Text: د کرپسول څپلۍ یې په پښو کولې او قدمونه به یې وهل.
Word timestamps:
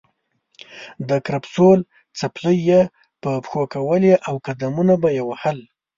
د 1.09 1.09
کرپسول 1.27 1.79
څپلۍ 2.19 2.57
یې 2.69 2.81
په 3.21 3.31
پښو 3.43 3.63
کولې 3.73 4.13
او 4.27 4.35
قدمونه 4.45 4.93
به 5.01 5.09
یې 5.17 5.23
وهل. 5.29 5.57